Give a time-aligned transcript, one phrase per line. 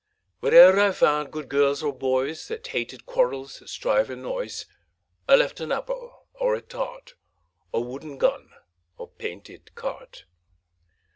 [0.39, 4.65] Where e'er I found good girls or boys, That hated quarrels, strife and noise,
[5.29, 7.13] I left an apple, or a tart,
[7.71, 8.49] Or wooden gun,
[8.97, 10.25] or painted cart.